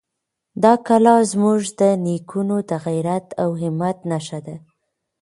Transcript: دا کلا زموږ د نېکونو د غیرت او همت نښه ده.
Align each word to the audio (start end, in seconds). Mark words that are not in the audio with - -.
دا 0.63 0.73
کلا 0.87 1.15
زموږ 1.31 1.61
د 1.79 1.81
نېکونو 2.05 2.57
د 2.69 2.71
غیرت 2.85 3.27
او 3.43 3.49
همت 3.61 3.97
نښه 4.11 4.39
ده. 4.45 4.55